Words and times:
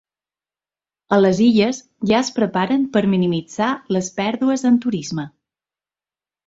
A 1.17 1.19
les 1.19 1.41
Illes 1.47 1.83
ja 2.13 2.17
es 2.21 2.33
preparen 2.39 2.89
per 2.97 3.05
minimitzar 3.15 3.71
les 3.97 4.13
pèrdues 4.21 4.69
en 4.73 4.85
turisme. 4.87 5.33